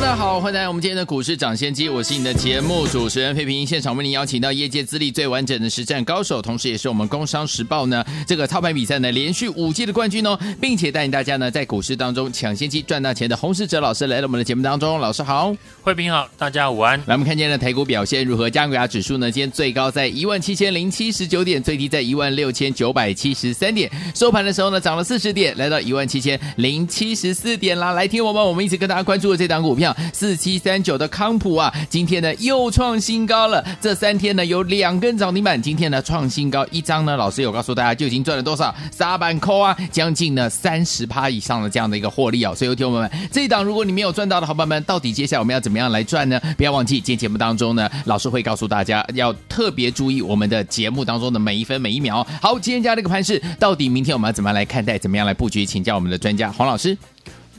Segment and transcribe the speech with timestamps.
[0.00, 3.64] 大家好，欢迎来到我们今天的股市抢先机，我是你的节目主持人费平。
[3.64, 14.98] 现场为您邀请到业界资历最完整的实战高手，同时也是我们工商时报呢 这个操盘比赛呢连续五季的冠军哦，并且带领大家呢在股市当中抢先机赚大钱的洪世哲老师来到我们的节目当中。
[14.98, 16.98] 老师好，费平好，大家午安。
[17.06, 18.50] 来，我们看今天的台股表现如何？
[18.50, 27.92] 加权指数呢，今天最高在一万七千零七十九点，最低在一万六千九百七十三点，收盘的时候呢涨了四十点，来到一万七千零七十四点啦。
[27.92, 29.92] 来听我们，我们一起跟大家关注的这档股票。
[30.12, 33.64] 四七三九的康普啊，今天呢又创新高了。
[33.80, 38.72] 这三天呢有两根涨停板，今天呢创新高，一张呢老师有告诉大家就已经赚了多少？
[38.96, 42.54] 沙板扣啊，将近呢三十趴以上的这样的一个获利啊、哦。
[42.54, 46.40] 所以，有听友们，这一档如果你没有赚到的好朋友们，到底接下来我们要怎么样来赚呢？
[46.56, 52.24] 不要忘记，今天节目当中呢，老师会告诉大家要特别注意我们的节目当中的每一分每一秒。
[52.40, 54.96] 好，今天加这个盘势，到底明天我们要怎么样来看待？
[54.96, 55.66] 怎么样来布局？
[55.66, 56.96] 请教我们的专家黄老师。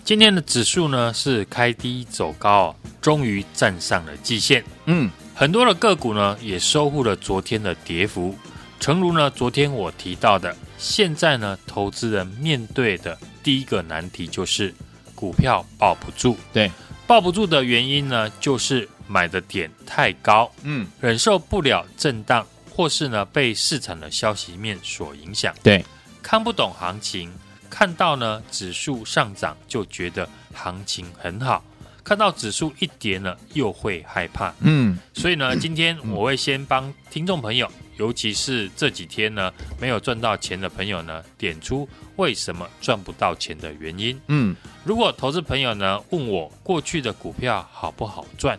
[0.04, 4.62] 今天的指数呢是开低走高，终于站上了季线。
[4.86, 8.36] 嗯，很多的个股呢也收复了昨天的跌幅。
[8.82, 14.76] 诚如呢昨天我提到的，现在呢投资人面对的第一个难题就是
[15.16, 16.36] 股票抱不住。
[16.52, 16.70] 对，
[17.08, 25.56] 抱不住的原因呢就是买的点太高，嗯，忍受不了震荡，或是呢被市场的消息面所影响。
[25.64, 25.86] 对，
[26.22, 27.32] 看不懂行情。
[27.74, 31.66] 看到呢指数上涨就觉得行情很好，
[32.04, 34.54] 看到指数一跌呢又会害怕。
[34.60, 44.22] 嗯，所以呢今天我会先帮听众朋友，尤其是这几天呢没有赚到钱的朋友呢，点出为什么赚不到钱的原因。
[44.28, 48.58] 嗯，如果投资朋友呢问我过去的股票好不好赚，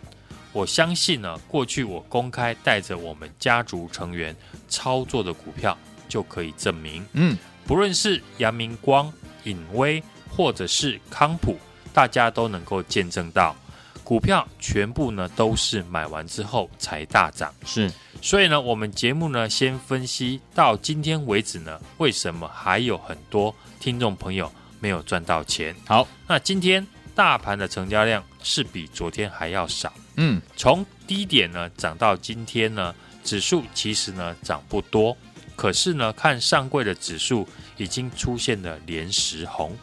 [0.51, 4.35] 我相信呢过去我公开带着我们家族成员
[4.67, 5.77] 操作的股票
[6.09, 7.07] 就可以证明。
[7.13, 7.37] 嗯。
[7.67, 9.11] 不论是阳明光、
[9.43, 11.57] 隐威，或者是康普，
[11.93, 13.55] 大家都能够见证到，
[14.03, 17.53] 股票全部呢都是买完之后才大涨。
[17.65, 25.75] 是，所以呢，我们节目呢先分析到今天为止呢，为什么还有很多听众朋友没有赚到钱？
[25.87, 29.91] 好，那今天大盘的成交量是比昨天还要少。
[30.17, 32.93] 嗯，从低点呢涨到今天呢，
[33.23, 35.17] 指数其实呢涨不多。
[35.55, 39.75] 可是呢，看上柜的指数已经出现了连十红，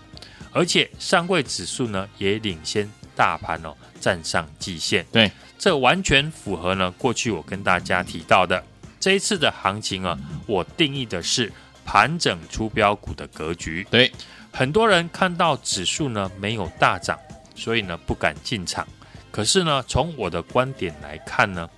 [0.53, 5.05] 而且上柜指数呢也领先大盘哦，站上季线。
[5.11, 8.63] 对，这完全符合呢过去我跟大家提到的
[9.01, 11.51] 这一次的行情啊，我定义的是
[11.85, 13.87] 盘整出标股的格局。
[13.91, 14.13] 对，
[14.53, 17.19] 很多人看到指数呢没有大涨，
[17.55, 18.87] 所以呢不敢进场。
[19.31, 21.69] 可是呢，从我的观点来看呢，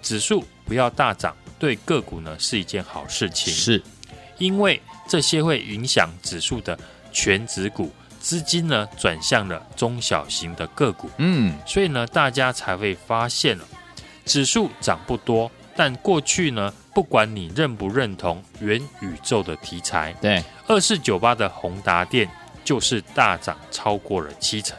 [0.00, 1.36] 指数不要大涨。
[1.62, 3.80] 对个股呢是一件好事情，是。
[4.38, 6.76] 因为这些会影响指数的
[7.12, 13.64] 全指股资金呢转向了中小型的个股，嗯，所以呢大家才会发现了
[14.24, 22.28] 指数涨不多，但过去呢不管你认不认同元宇宙的题材，对，二四九八的宏达电
[22.64, 24.76] 就是大涨超过了七成。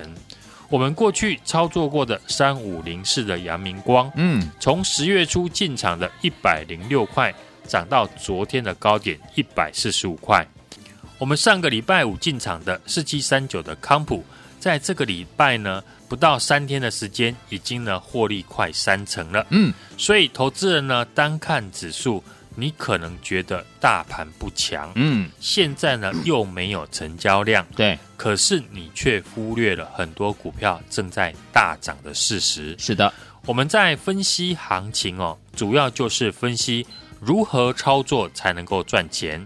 [0.73, 7.31] 我们过去操作过的三五零四的阳明光，嗯，从十月初进场的一百零六块，
[7.67, 10.43] 涨到昨天的高点一百四十五块。
[11.19, 14.25] 我们上个礼拜五进场的四七三九的康普，
[14.59, 19.45] 在这个礼拜呢，不到三天的时间，已经呢获利快三成了。
[19.51, 22.23] 嗯，所以投资人呢，单看指数。
[22.55, 32.75] 你可能觉得大盘不强，嗯，现在呢又没有成交量，对，可是你却忽略了很多股票正在大涨的事实。
[32.77, 33.11] 是的，
[33.45, 36.85] 我们在分析行情哦，主要就是分析
[37.19, 39.45] 如何操作才能够赚钱，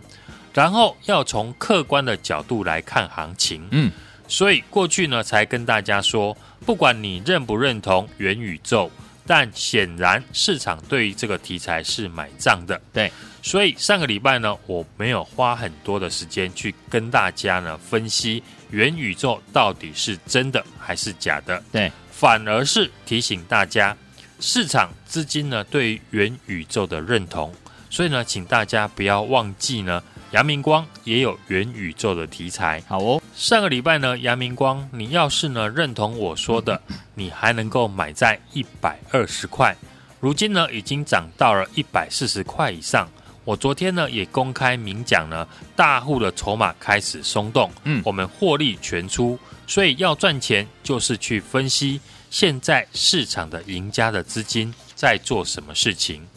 [0.54, 3.92] 然后要从客观的角度来看行情，嗯，
[4.28, 6.36] 所以过去呢才跟大家说，
[6.66, 8.92] 不管你认不认同元宇宙。
[9.28, 13.12] 但显然市场对于这个题材是买账的，对，
[13.44, 18.42] 所以上个礼拜呢，我没有花很多的时间去跟大家呢分析
[18.72, 23.96] 元宇宙到底是真的还是假的，对，反而是提醒大家
[24.40, 27.54] 市场资金呢对于元宇宙的认同，
[27.90, 30.02] 所以呢，请大家不要忘记呢。
[30.32, 33.22] 阳明光也有元宇宙的题材，好哦。
[33.34, 36.82] 上个礼拜呢，阳明光，你要是呢认同我说的，
[37.16, 39.74] 你还能够买在一百二十块，
[40.20, 43.10] 如今呢已经涨到了一百四十块以上，
[43.46, 45.48] 我昨天呢也公开明讲呢，
[45.78, 56.28] 大户的筹码开始松动，嗯，我们获利全出，所以要赚钱就是去分析现在市场的赢家的资金在做什么事情，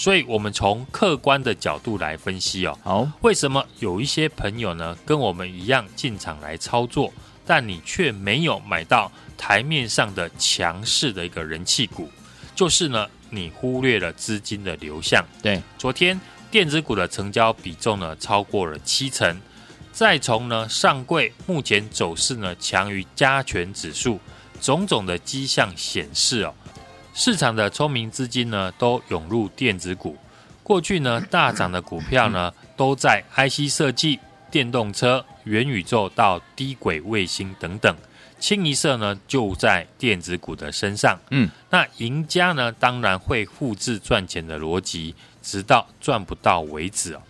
[0.00, 7.12] 所以我们从客观的角度来分析哦，好，为什么有一些朋友呢跟我们一样进场来操作，
[7.44, 12.08] 但你却没有买到台面上的强势的一个人气股，
[12.54, 16.18] 就是呢你忽略了资金的流向，对，昨天。
[16.50, 19.38] 电子股的成交比重呢超过了七成，
[19.92, 24.18] 再从呢上柜目前走势呢强于加权指数，
[24.62, 26.54] 种种的迹象显示哦，
[27.22, 30.16] 市场的聪明资金呢都涌入电子股。
[30.62, 34.18] 过去呢大涨的股票呢都在 IC 设计、
[34.50, 37.94] 电动车、元宇宙到低轨卫星等等，
[38.38, 41.18] 清一色呢就在电子股的身上。
[41.28, 45.14] 嗯，那赢家呢当然会复制赚钱的逻辑。
[45.42, 47.22] 直到赚不到为止哦。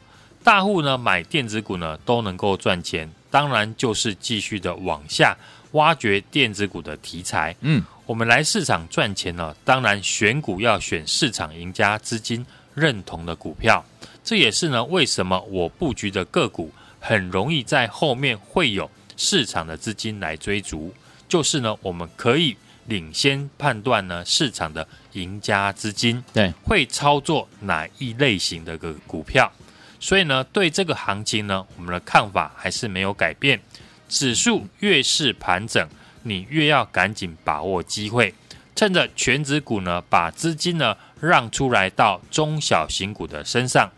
[0.44, 5.36] 大户呢买电子股呢都能够赚钱，当然就是继续的往下
[5.72, 7.54] 挖掘电子股的题材。
[7.60, 12.44] 嗯，我们来市场赚钱呢，当然选股要选市场赢家资金
[12.74, 13.84] 认同的股票。
[14.22, 20.94] 这也是呢为什么我布局的个股很容易在后面会有市场的资金来追逐，
[21.28, 22.56] 就是呢我们可以。
[22.86, 29.52] 领先判断呢，市场的赢家资金对会操作哪一类型的个股票，
[30.00, 33.60] 所以呢，对这个行情呢，我们的看法还是没有改变。
[34.10, 35.88] 指数越是盘整，
[36.24, 38.34] 你越要赶紧把握机会，
[38.76, 43.90] 趁着全指股呢把资金呢让出来到中小型股的身上，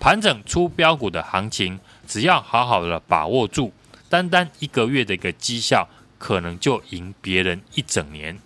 [0.00, 3.72] 盘整出标股的行情，只要好好的把握住，
[4.08, 5.88] 单单一个月的一个绩效。
[6.18, 8.36] 可能就赢别人一整年。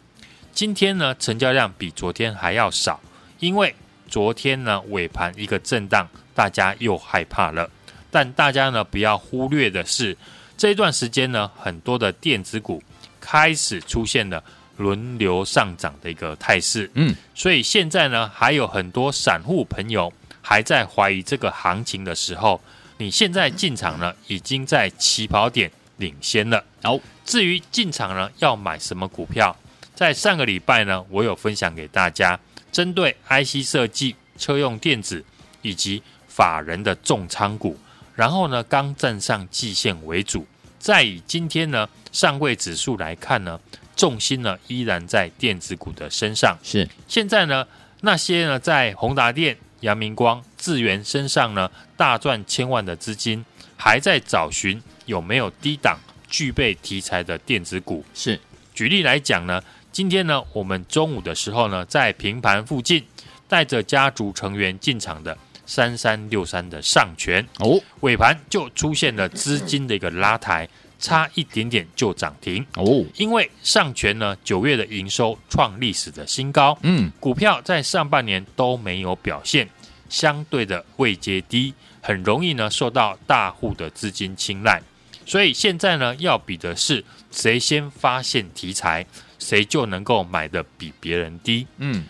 [0.53, 3.01] 今天呢，成交量比昨天还要少，
[3.39, 3.75] 因为
[4.07, 7.71] 昨天呢尾盘一个震荡，大家又害怕了。
[8.11, 10.15] 但大家呢不要忽略的是，
[10.57, 12.83] 这一段时间呢，很多的电子股
[13.21, 14.43] 开始出现了
[14.77, 16.91] 轮流上涨的一个态势。
[16.95, 22.61] 嗯，所以现在呢，还有很多散户朋友还在怀疑这个行情的时候，
[22.99, 26.65] 你现在进场呢，已经在起跑点领先了。
[26.83, 26.99] 好。
[27.25, 29.57] 至于进场呢，要买什么股票？
[29.95, 32.39] 在上个礼拜呢，我有分享给大家，
[32.73, 35.25] 针对 IC 设计、车用电子
[35.63, 37.79] 以及法人的重仓股，
[38.23, 40.47] 然后呢，刚站上季线为主。
[40.79, 43.59] 再以今天呢，上柜指数来看呢，
[43.97, 46.57] 重心呢依然在电子股的身上。
[46.63, 47.67] 是现在呢，
[48.03, 53.45] 那些呢在宏达电、阳明光、智源身上呢大赚千万的资金，
[53.77, 55.99] 还在找寻有没有低档。
[56.29, 58.39] 具备题材的电子股是，
[58.73, 59.61] 举例来讲呢，
[59.91, 63.05] 今天呢，我们中午的时候呢，在平盘附近
[63.49, 65.37] 带着家族成员进场的
[65.67, 70.69] 三三六三的上权哦，尾盘就出现了资金的一个拉抬，
[70.99, 73.05] 差一点点就涨停哦。
[73.17, 79.69] 因为上权呢，九月的营收创历史的新高，嗯，股票在上半年都没有表现，
[80.09, 84.83] 相对的位阶低，很容易呢受到大户的资金青睐。
[85.25, 89.07] 所以现在呢，要比的是谁先发现题材，
[89.39, 91.65] 谁就能够买的比别人低。
[91.79, 92.05] 嗯，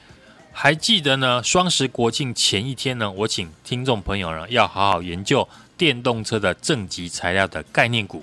[0.63, 8.23] 还记得呢，双十国庆前一天呢，我请听众朋友呢要好好研究电动车的正极材料的概念股。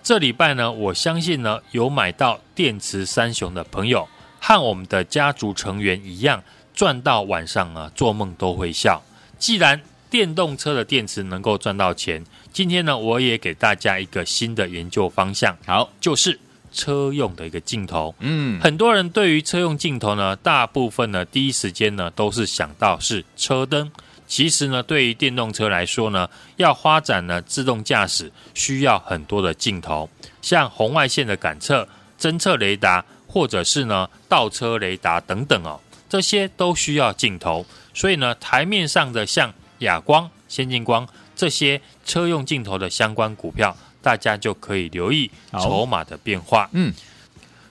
[0.00, 6.40] 这礼拜呢，我相信呢，有买到电池三雄的朋友，和我们的家族成员一样，
[6.76, 9.02] 赚到晚上啊，做梦都会笑。
[9.40, 12.24] 既然电动车的电池能够赚到钱。
[12.52, 16.38] 今天呢，我也给大家一个新的研究方向，好，就是
[16.72, 18.14] 车用的一个镜头。
[18.20, 23.90] 嗯，很多人对于车用镜头呢，大部分呢，第一时间呢，都是想到是车灯。
[24.26, 30.08] 其实呢，对于电动车来说呢，要发展呢自动驾驶，需要很多的镜头，
[30.40, 37.66] 像红外线的感测、侦测雷达，或者是呢倒车雷达等等哦，这些都需要镜头。
[37.92, 41.08] 所以呢，台面上的像亚光、先进光。
[41.36, 46.68] 这些车用镜头的相关股票，大家就可以留意筹码的变化。
[46.72, 46.92] 嗯，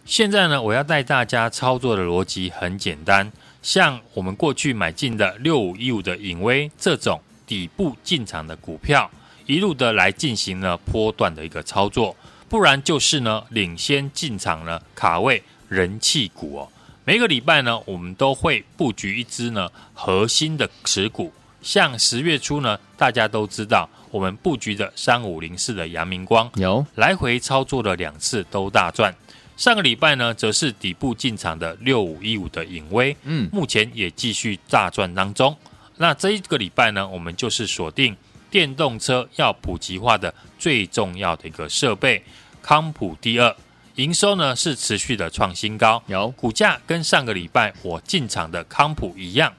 [0.05, 3.31] 现在呢，我要带大家操作的逻辑很简单，
[3.61, 9.09] 像我们过去买进的六五一五的影威这种底部进场的股票，
[9.45, 12.15] 一路的来进行了波段的一个操作，
[12.47, 16.69] 不然就是呢领先进场呢卡位人气股哦。
[17.05, 21.33] 每个礼拜呢，我们都会布局一支呢核心的持股。
[21.61, 26.49] 像十月初呢，大家都知道我们布局的三五零四的阳明光。
[26.55, 26.85] 有。
[26.95, 29.13] 来回操作了两次都大赚。
[29.57, 35.53] 上个礼拜呢，则是底部进场的六五一五的影威，嗯，目前也继续大赚当中。
[35.97, 38.15] 那这一个礼拜呢，我们就是锁定
[38.49, 42.23] 电动车要普及化的最重要的一个设备
[42.61, 43.53] 康普第二，
[43.95, 46.29] 营收呢是持续的创新高，有。
[46.31, 49.53] 股价跟上个礼拜我进场的康普一样，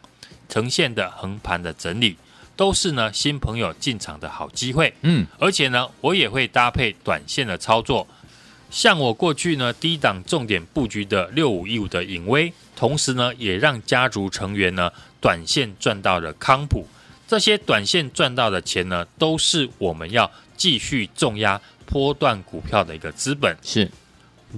[0.48, 2.16] 呈现的横盘的整理，
[2.60, 4.92] 都是呢新朋友进场的好机会。
[5.00, 8.06] 嗯，而且呢，我也会搭配短线的操作，
[8.70, 16.86] 像我过去呢低档重点布局的六五一五的影威，同时呢也让家族成员呢短线赚到了康普。
[17.26, 23.56] 这些短线赚到的钱呢，都是我们要继续重压波段股票的一个资本。
[23.62, 23.90] 是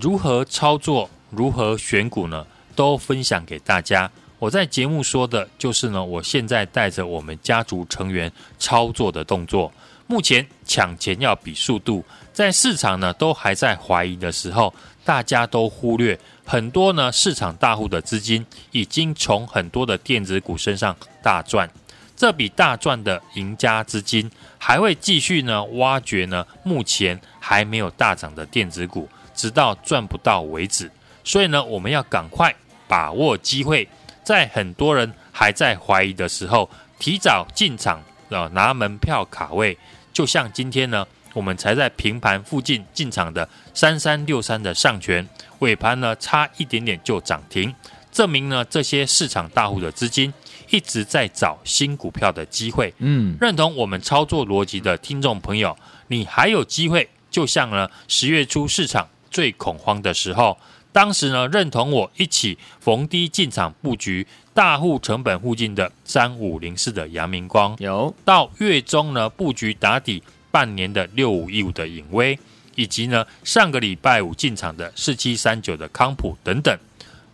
[0.00, 2.44] 如何操作，如何选股呢？
[2.74, 4.10] 都分享给大家。
[4.42, 9.72] 我在节目说的就是呢，我现在带着我们家族成员操作的动作。
[10.08, 21.70] 目前抢钱要比速度，在市场呢都还在怀疑的时候，大家都忽略很多呢市场大户的资金已经从很多的电子股身上大赚。
[22.16, 30.90] 这笔大赚的赢家资金还会继续呢挖掘呢目前还没有大涨的电子股，直到赚不到为止。
[31.22, 32.52] 所以呢，我们要赶快
[32.88, 33.88] 把握机会，
[34.22, 39.76] 在很多人还在怀疑的时候，提早进场啊，拿门票卡位。
[40.12, 45.28] 就像今天呢，我们才在平盘附近进场的三三六三的上权，
[45.60, 47.74] 尾盘呢差一点点就涨停，
[48.10, 50.32] 证明呢这些市场大户的资金。
[50.70, 55.76] 一直在找新股票的机会，嗯，认同我们操作逻辑的听众朋友，
[56.08, 57.06] 你还有机会。
[57.30, 60.56] 就像呢，十月初市场最恐慌的时候，
[60.92, 72.38] 当时呢，认同我一起逢低进场布局大户成本附近的三五零四的阳明光，有到月中呢布局打底半年的六五一五的影威，
[72.74, 76.78] 以及呢上个礼拜五进场的四七三九的康普等等，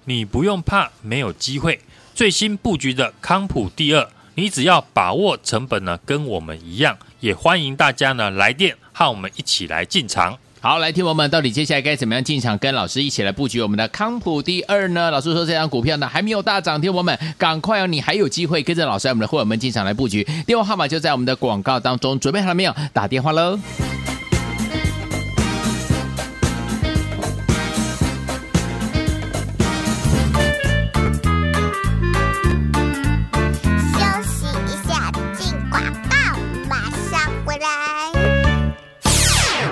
[0.05, 1.81] 你不用怕没有机会。
[2.15, 10.39] 最新布局的康普第二，你只要把握成本呢，跟我们一样，也欢迎大家呢来电和我们一起来进场。
[10.61, 15.09] 好，来听我们到底接下来该怎么样进场，跟老师一起来布局我们的康普第二呢？
[15.09, 20.27] 老师说这张股票呢还没有大涨，听我们赶快哦，你还有机会跟着老师我们的会员们进场来布局。
[20.47, 22.75] 电话号码就在我们的广告当中，准备好了没有？
[22.93, 23.57] 打电话喽！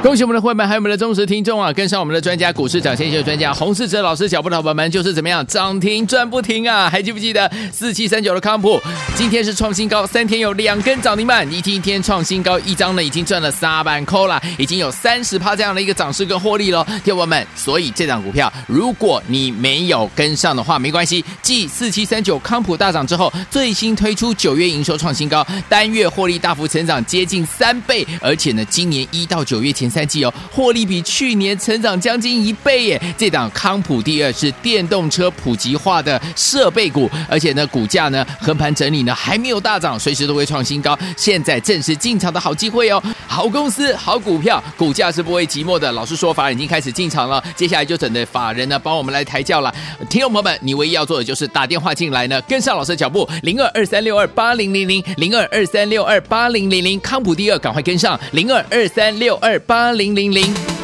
[0.06, 1.72] 恭喜我们的会员，还有我们的忠实听众啊！
[1.72, 6.88] 跟上我们的专家，股市涨先秀专家洪世哲老师脚步的伙伴们，就是怎么样涨停赚不停啊！
[6.88, 8.80] 还记不记得四七三九的康普，
[9.16, 17.44] 今天是创新高，三天有两根涨停板，一天一天创新高，一张呢已经赚了三万块了，已经有三十趴这样的一个涨势跟获利了，听友们。
[17.56, 21.24] 所以这档股票，如果你没有跟上的话，没关系。
[21.42, 29.90] 继四七三九康普大涨之后，最新推出九月营收创新高，单月获利大幅成长接近三倍，而且呢，今年一到九月前。
[29.96, 33.00] 三季哦，获利比去年成长将近一倍耶！
[33.16, 40.98] 这档康普第二是电动车普及化的设备股，而且呢，股价呢横盘整理呢还没有大涨，随时都会创新高。
[41.16, 43.02] 现在正是进场的好机会哦！
[43.26, 45.90] 好公司、好股票，股价是不会寂寞的。
[45.92, 49.74] 老师说法已经开始进场了，接下来就等着法人呢帮我们来抬轿了。
[50.10, 59.75] 听众朋友们，你唯一要做的就是打电话进来呢，跟上老师的脚步，零二二三六二八零零零零二二三六二八零零零，康普第二赶快跟上，零二二三六二八。
[59.76, 60.75] 八零零零。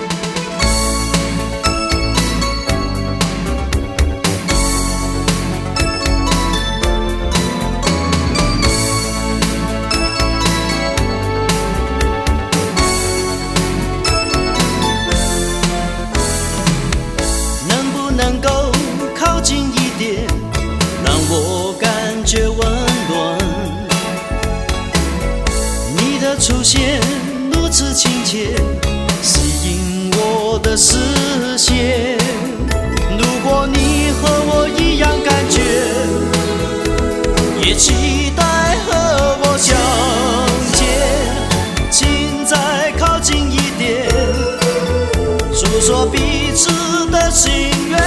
[47.33, 47.51] 心
[47.89, 47.99] 愿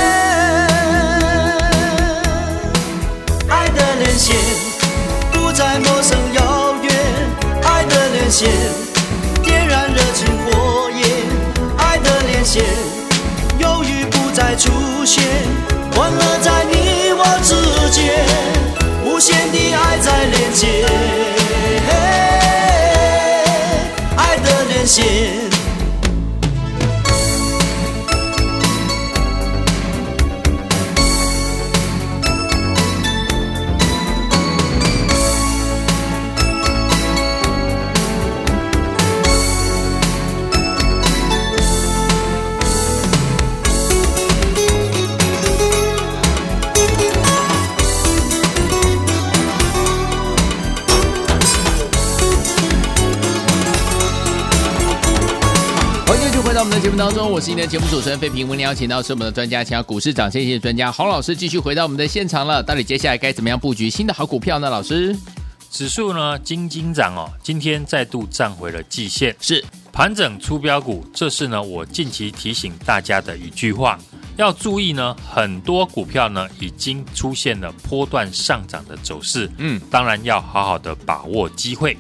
[3.50, 4.36] 爱的连线
[5.32, 6.94] 不再陌生遥远
[7.64, 8.48] 爱的连线
[9.44, 11.10] 点燃热情火焰
[11.76, 12.64] 爱的连线
[13.58, 15.24] 犹豫不再出现
[15.96, 18.14] 欢乐在你我之间
[19.06, 20.86] 无限的爱在连接
[24.18, 25.45] 爱的连线
[57.06, 58.48] 当中，我是你的节目主持人费平。
[58.48, 62.64] 为您邀请到是我们的专家，请到股市涨先的专家洪老师继续回到我们的现场了。
[62.64, 64.72] 到底接下来该怎么样布局新的好股票呢？
[64.72, 65.16] 老师，
[65.70, 71.06] 指数呢，金金涨哦，今天再度站回了季线，是盘整出标股。
[71.14, 74.00] 这是呢，我近期提醒大家的一句话，
[74.36, 79.48] 要注意呢，很多股票呢已经出现了波段上涨的走势。
[79.60, 81.96] 嗯，当然要好好的把握机会，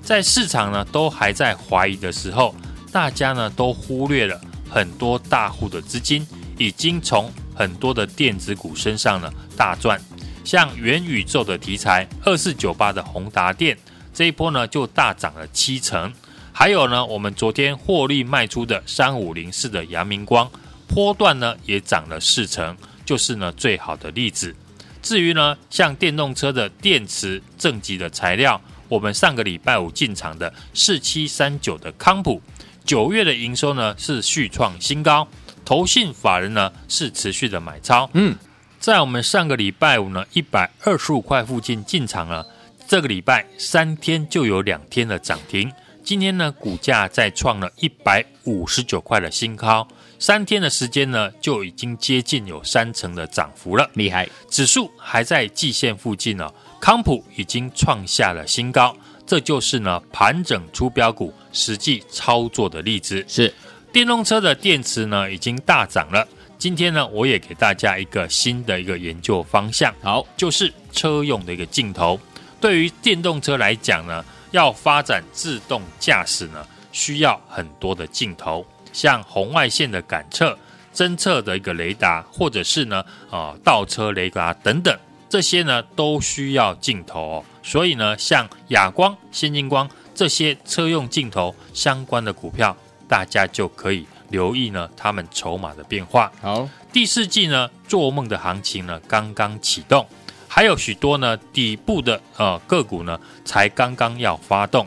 [0.00, 2.54] 在市场呢都还在怀疑的时候。
[2.96, 6.26] 大家呢都忽略了很多大户的资金
[6.56, 10.00] 已经从很多的电子股身上呢大赚，
[10.44, 13.76] 像元宇宙的题材二四九八的宏达电
[14.14, 16.10] 这一波呢就大涨了七成，
[16.54, 20.50] 还有呢我们昨天获利卖出的三五零四的阳明光
[20.88, 22.74] 波段呢也涨了四成，
[23.04, 24.56] 就是呢最好的例子。
[25.02, 32.40] 至于呢像电动车的电池正极的材料，我们上个礼拜五进场的四七三九的康普。
[32.86, 35.26] 九月的营收呢是续创新高，
[35.64, 38.08] 投信法人呢是持续的买超。
[38.14, 38.36] 嗯，
[38.78, 42.46] 在我们上个礼拜五呢一百二十五块附近进场了，
[42.86, 45.70] 这个礼拜三天就有两天的涨停。
[46.04, 49.88] 今天呢股价再创了一百五十九块的新高，
[50.20, 54.28] 三天的时间呢就已经接近有三成的涨幅了，厉害！
[54.48, 56.48] 指数还在季线附近呢，
[56.80, 58.96] 康普已经创下了新高。
[59.26, 63.24] 这就是呢盘整出标股实际操作的例子。
[63.26, 63.52] 是
[63.92, 66.26] 电动车的电池呢已经大涨了。
[66.58, 72.18] 今天呢我也给大家一个新的一个研究方向，好，就是车用的一个镜头。
[72.58, 80.58] 对于电动车来讲呢，要发展自动驾驶呢，需要很多的镜头，像红外线的感测、
[80.94, 84.98] 侦测的一个雷达，或者是呢啊倒车雷达等等。
[85.28, 92.76] 这些呢都需要镜头哦，所以呢，像亚光、先进光这些车用镜头相关的股票，
[93.08, 96.30] 大家就可以留意呢，他们筹码的变化。
[96.40, 100.06] 好，第四季呢，做梦的行情呢刚刚启动，
[100.46, 104.86] 还有许多呢底部的呃个股呢才刚刚要发动，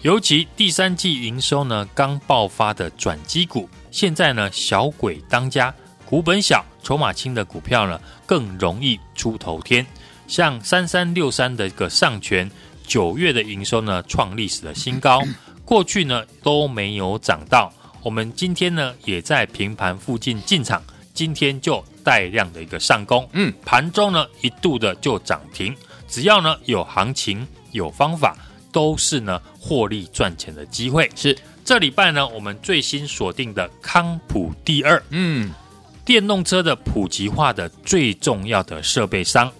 [0.00, 5.74] 尤其第三季营收呢刚爆发的转机股，现在呢小鬼当家。
[6.06, 9.84] 股本小、筹码轻的股票呢，更容易出头天。
[10.26, 12.50] 像三三六三的一个上权，
[12.86, 15.22] 九月的营收呢创历史的新高，
[15.64, 17.72] 过去呢都没有涨到。
[18.02, 23.28] 我们今天呢也在平盘附近进场，今天就带量的一个上攻。
[23.32, 25.74] 嗯，盘中呢一度的就涨停。
[26.06, 28.36] 只要呢有行情、有方法，
[28.70, 31.10] 都是呢获利赚钱的机会。
[31.16, 35.02] 是这礼拜呢，我们最新锁定的康普第二。
[35.10, 35.50] 嗯。
[36.04, 39.50] 电动车的普及化的最重要的设备商，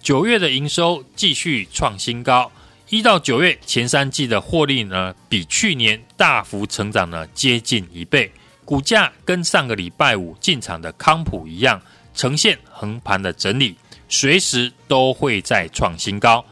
[0.00, 2.52] 九月的营收继续创新高，
[2.88, 8.30] 一到九月前三季的获利呢，比去年大幅成长了接近一倍，
[8.64, 11.82] 股价跟上个礼拜五进场的康普一样，
[12.14, 13.74] 呈现横盘的整理，
[14.08, 16.44] 随时都会再创新高，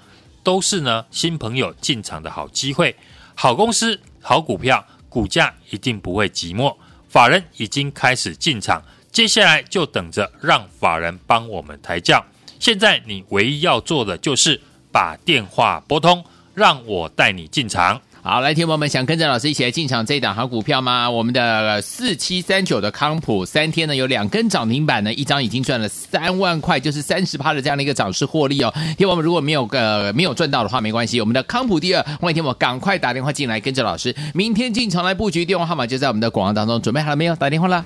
[0.43, 2.97] 都是呢新朋友进场的好机会，
[3.37, 6.77] 好公司好股票，股价一定不会寂寞，
[7.09, 8.83] 法人已经开始进场。
[9.17, 12.23] 接下来就等着让法人帮我们抬轿。
[12.61, 14.61] 现在你唯一要做的就是
[14.93, 17.99] 把电话拨通，让我带你进场。
[18.21, 21.09] 好，来，听友们，想跟着老师一起来进场这一档好股票吗？
[21.09, 28.71] 我们的四七三九的康普，三天呢有两根涨停板呢，一张已经赚了三万块，就是三十趴的这样的一个涨势获利哦。
[28.99, 37.35] 听友们，如果没有呃没有赚到的话，没关系，我们的康普第二，欢迎听众赶快打电话进来，跟着老师明天进场来布局，电话号码就在我们的广告当中，准备好了没有？
[37.35, 37.83] 打电话了。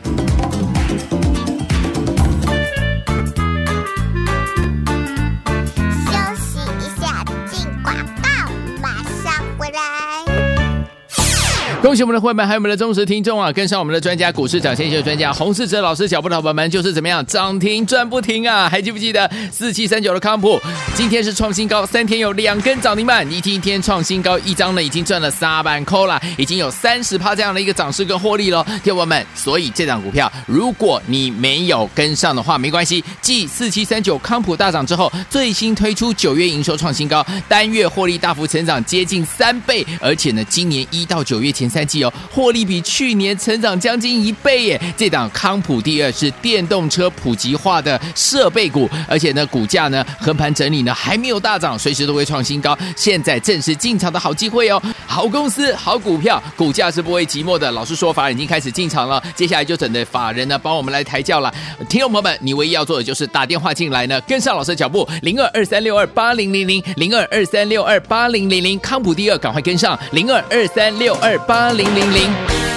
[11.91, 13.51] 恭喜我们的会员，还有我们的忠实听众啊！
[13.51, 18.69] 跟上我们的专家，股市涨先秀专家洪世哲老师脚步的伙伴们，就是怎么样涨停赚不停啊！
[18.69, 20.61] 还记不记得四七三九的康普，
[20.95, 29.27] 今天是创新高，三天有两根涨停板，一天一天创新高，一张呢已经赚了三万扣了，已经有三十趴这样的一个涨势跟获利了，听友们。
[29.35, 33.03] 所以这档股票，如果你没有跟上的话，没关系。
[33.21, 41.69] 继四七三九康普大涨之后，最新推出九月营收创新高，单月获利大幅成长接近三倍，而且呢，今年一到九月前。
[41.71, 44.81] 三季哦，获利比去年成长将近一倍耶！
[44.97, 52.77] 这档康普第二是电动车普及化的设备股，而且呢，股价呢横盘整理呢，还没有大涨，随时都会创新高。
[52.97, 54.83] 现在正是进场的好机会哦！
[55.11, 57.69] 好公司、好股票，股价是不会寂寞的。
[57.73, 61.53] 老师说，法人已经开始进场了，接下来就等着法人呢帮我们来抬轿了。
[61.89, 71.61] 听众朋友们，你唯一要做的就是打电话进来呢，跟上老师的脚步，零二二三六二八零零零，零二二三六二八零零零，康普第二，赶快跟上，零二二三六二八。
[71.61, 72.70] 八零零零。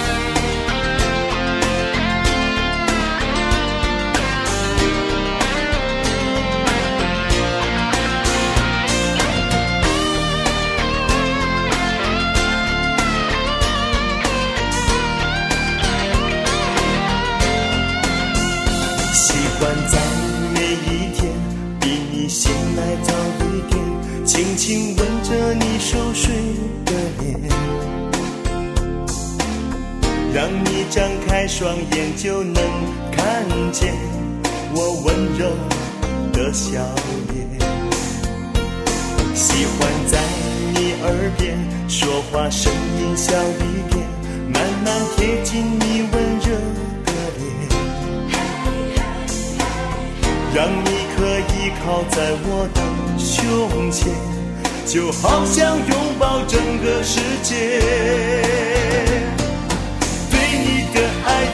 [30.34, 32.60] 让你张开双眼就能
[33.12, 33.94] 看见
[34.74, 35.46] 我温柔
[36.32, 36.72] 的笑
[37.32, 37.46] 脸。
[39.32, 40.18] 喜欢在
[40.74, 41.56] 你耳边
[41.88, 44.04] 说话，声音小一点，
[44.52, 46.50] 慢慢贴近你温热
[47.04, 47.70] 的脸，
[50.52, 52.82] 让你可以靠在我的
[53.16, 54.12] 胸前，
[54.84, 58.63] 就好像拥抱整个世界。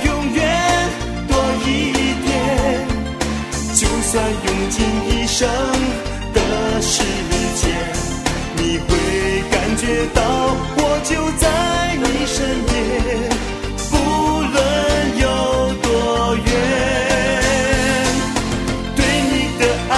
[0.05, 0.39] 永远
[1.29, 1.33] 多
[1.67, 1.69] 一
[2.27, 2.29] 点
[3.75, 4.13] 就算
[4.47, 5.49] 用尽一生
[6.35, 6.39] 的
[6.83, 7.03] 时
[7.57, 7.63] 间，
[8.57, 8.89] 你会
[9.51, 9.83] 感觉
[10.15, 10.21] 到
[10.77, 11.45] 我就在
[11.97, 12.37] 你身
[12.69, 12.71] 边，
[13.91, 13.93] 不
[14.53, 14.57] 论
[15.19, 15.25] 有
[15.83, 15.87] 多
[16.37, 16.49] 远。
[18.97, 18.99] 对
[19.31, 19.93] 你的爱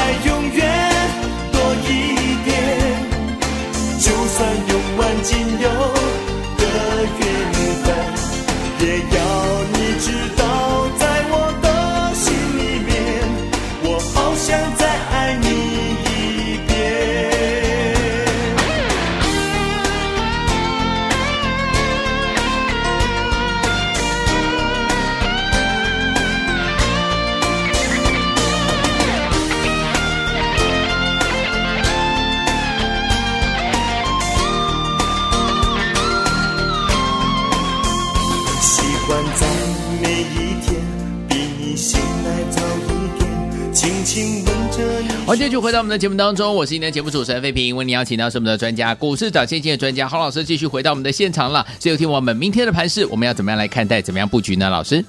[45.52, 47.76] 续回到我们的节目当中，我是今天的节目主持人费平。
[47.76, 51.66] 为您邀请到是我们的专家，股市涨先机的专家郝老师，继续回到我们的现场了。
[51.78, 54.70] 所以，听我们明天的盘势，我们要怎么样来看待，怎么样布局呢？
[54.70, 55.04] 老师，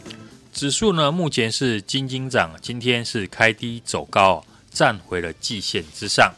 [0.52, 6.30] 指数呢目前是金金涨，今天是开低走高，站回了季线之上。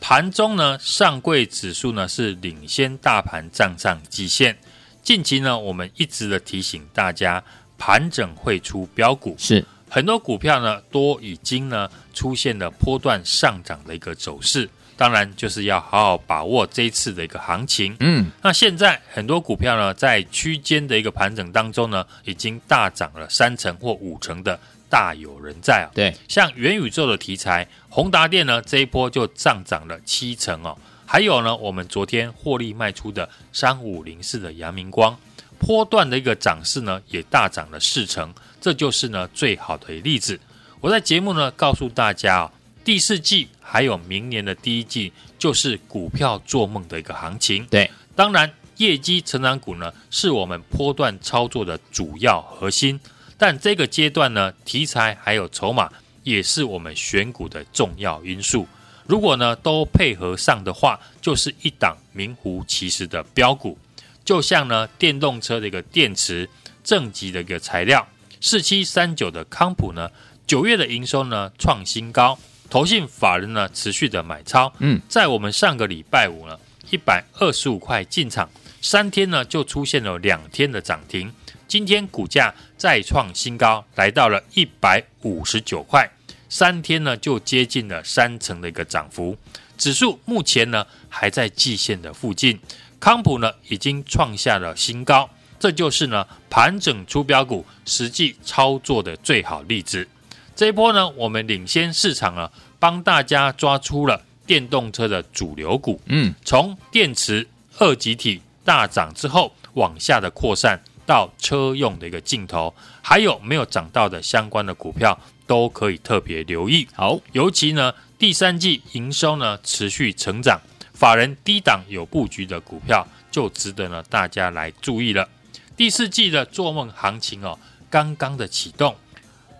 [0.00, 4.58] 盘中呢，上柜指数呢是领先大盘站上季线。
[5.04, 7.40] 近期呢，我们一直的提醒大家，
[7.78, 9.64] 盘整会出标股，是。
[9.94, 17.96] 很多股票呢，都已经呢出现了波段上涨的一个走势，当然就是要好好把握这一次的一个行情。
[18.00, 24.58] 嗯，那现在很多股票呢，在区间的一个盘整当中呢，已经大涨了三成或五成的，
[24.90, 25.94] 大有人在啊。
[25.94, 30.76] 对，像元宇宙的题材，宏达电呢这一波就上涨了七成哦。
[31.06, 35.16] 还有呢，我们昨天获利卖出的三五零四的阳明光，
[35.60, 38.34] 波段的一个涨势呢，也大涨了四成。
[38.64, 40.40] 这就是呢最好的例子。
[40.80, 47.66] 我在节目呢告诉大家啊，第四季还有明年的第一季，就是股票做梦的一个行情。
[47.66, 52.98] 对，当然业绩成长股呢是我们波段操作的主要核心，
[53.36, 58.66] 但这个阶段呢题材还有筹码也是我们选股的重要因素。
[59.06, 63.76] 如果呢都配合上的话，就是一档名副其实的标股。
[64.24, 66.48] 就像呢电动车的一个电池
[66.82, 68.08] 正极的一个材料。
[68.44, 70.10] 四七三九的康普呢，
[70.46, 74.70] 九月的营收呢创新高，投信法人呢持续的买超。
[74.80, 76.54] 嗯，在我们上个礼拜五呢，
[76.90, 78.46] 一百二十五块进场，
[78.82, 81.32] 三天呢就出现了两天的涨停。
[81.66, 86.06] 今天股价再创新高，来到了一百五十九块，
[86.50, 89.34] 三天呢就接近了三成的一个涨幅。
[89.78, 92.60] 指数目前呢还在季线的附近，
[93.00, 95.30] 康普呢已经创下了新高。
[95.64, 100.06] 这就是呢盘整出标股实际操作的最好例子。
[100.54, 105.98] 这一波呢，我们领先市场啊，帮大家抓出了电动车的主流股。
[106.04, 107.48] 嗯，从电池
[107.78, 116.86] 二极体大涨之后往下的扩散到车用的一个镜头，还有没有涨到的相关的股票都可以特别留意。
[116.92, 120.60] 好，尤其呢第三季营收呢持续成长，
[120.92, 125.26] 法人低档有布局的股票就值得呢大家来注意了。
[125.76, 127.58] 第四季的做梦行情哦，
[127.90, 128.94] 刚刚的启动，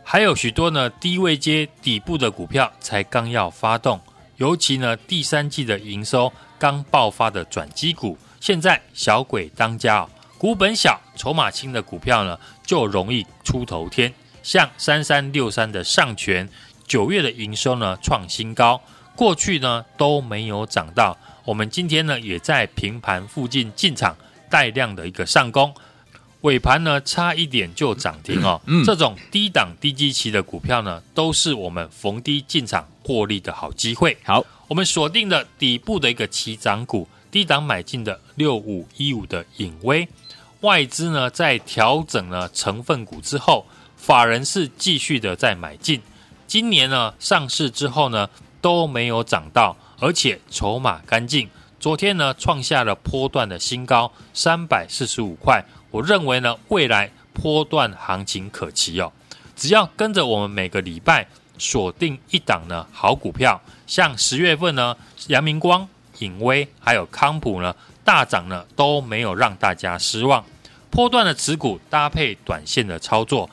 [0.05, 4.01] 还有许多呢低位接底部的股票才刚要发动，
[4.37, 16.49] 尤其呢第三季的营收刚爆发的转机股，现在小鬼当家哦，股本小、筹码轻的股票呢就容易出头天，像三三六三的上诠，
[16.87, 18.81] 九月的营收呢创新高，
[19.17, 24.17] 过去呢都没有涨到，我们今天呢也在平盘附近进场
[24.49, 25.75] 带量的一个上攻。
[26.45, 28.61] 尾盘呢，差一点就涨停哦。
[28.67, 34.15] 嗯，这种低档低基期的股票呢，都是我们逢低进场获利的好机会。
[34.23, 40.07] 好，我们锁定的底部的一个起涨股，低档买进的六五一五的影威，
[40.61, 43.65] 外资呢在调整了成分股之后，
[43.97, 46.03] 法人是继续的在买进。
[46.47, 48.29] 今年呢上市之后呢
[48.61, 51.49] 都没有涨到，而且筹码干净。
[51.81, 55.65] 昨天呢创下了波段的新高，三百四十五块。
[55.95, 59.13] 我认为呢，未来波段行情可期哦。
[59.55, 61.25] 只要跟着我们每个礼拜
[61.57, 64.97] 锁定一档呢好股票，像十月份呢，
[65.29, 65.87] 阳明光、
[66.19, 70.45] 影威还有康普呢大涨呢，都没有让大家失望。
[70.91, 73.49] 波段的持股搭配短线的操作，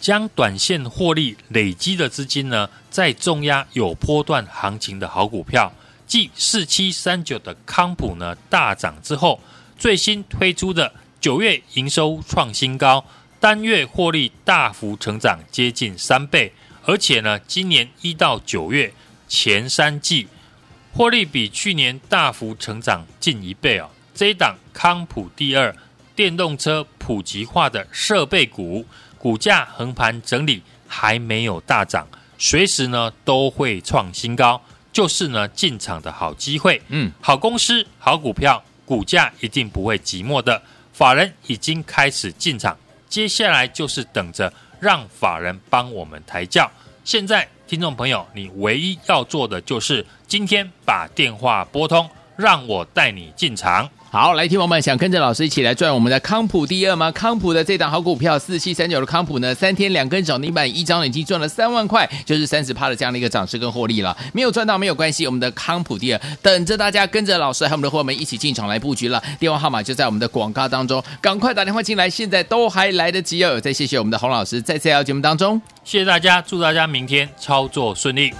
[0.00, 5.72] 将短线获利累积的资金呢，再重压有波段行情的好股票。
[6.06, 9.40] 继四七三九的康普呢大涨之后，
[9.76, 10.92] 最新推出的
[11.22, 13.04] 九月营收创新高，
[13.38, 16.52] 单月获利大幅成长接近三倍，
[16.84, 18.92] 而且呢，今年一到九月
[19.28, 20.26] 前三季
[20.92, 23.88] 获利比去年大幅成长近一倍哦。
[24.12, 25.72] 这一档康普第二
[26.16, 28.84] 电动车普及化的设备股，
[29.16, 32.04] 股价横盘整理还没有大涨，
[32.36, 34.60] 随时呢都会创新高。
[34.92, 40.60] 就是呢，进场的好机会，嗯，好公司、好股票，股价一定不会寂寞的。
[40.92, 42.76] 法人已经开始进场，
[43.08, 46.70] 接下来就是等着让法人帮我们抬轿。
[47.04, 53.88] 现在，听众朋友，你唯一要做的就是今天把电话拨通，让我带你进场。
[54.14, 57.10] 好，来，听友们，想跟着老师一起来赚我们的康普第二吗？
[57.12, 64.14] 康普的这档好股票四七三九的康普呢，三天两根涨停板，一张已经赚了三万块，就是三十趴的这样的一个涨势跟获利了。
[64.34, 69.22] 没有赚到没有关系，我们的康普第二等着大家跟着老师还有我们的伙伴们一起进场来布局了。
[69.40, 73.58] 电话号码就在我们的广告当中，赶快打电话进来，现在都还来得及哦。
[73.58, 78.30] 再谢谢我们的洪老师，在这条节目当中，谢谢大家，祝大家明天操作顺利。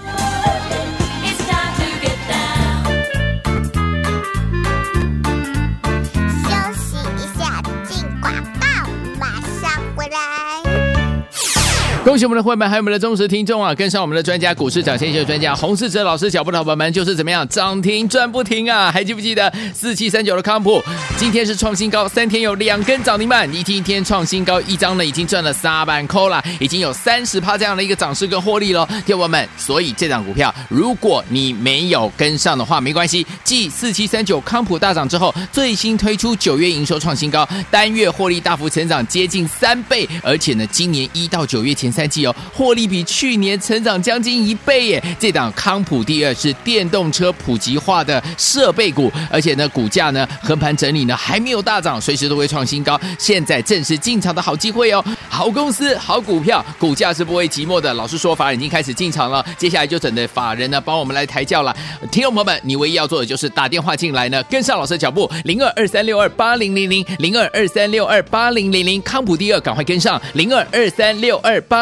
[12.13, 13.75] 恭喜我们的会员，还有我们的忠实听众啊！
[13.75, 18.93] 跟上我们的专家，股市涨先秀专家洪世哲老师脚步的伙伴们，就是怎么样涨停赚不停啊！
[18.93, 20.83] 还记不记得四七三九的康普，
[21.17, 29.49] 今天是创新高，三天有两根涨停板，一天一天创新高，一张呢已经赚了三万块了，已经有三十趴这样的一个涨势跟获利了，听友们。
[29.57, 33.27] 所以这档股票，如果你没有跟上的话，没关系。
[33.43, 41.91] 继四七三九康普大涨之后，最新推出九月营收创新高，单月获利大幅成长接近三倍，而且呢，今年一到九月前。
[41.93, 45.03] 三季哦，获利比去年成长将近一倍耶！
[45.19, 53.01] 这档康普第二是电动车普及化的设备股，而且呢，股价呢横盘整理呢还没有大涨，随时都会创新高。
[53.19, 55.05] 现在正是进场的好机会哦！
[55.29, 57.93] 好公司、好股票，股价是不会寂寞的。
[57.95, 61.75] 老师说，法已经开始进场了，接下来就等着法人呢帮我们来抬轿了。
[62.11, 71.82] 听众朋友们，你唯一要做的就是打电话进来呢，跟上老师的脚步，零二二三六二八零零零零二二三六二八零零零，康普第二，赶快跟上零二二三六二八。